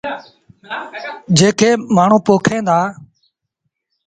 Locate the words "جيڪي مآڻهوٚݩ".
1.37-2.23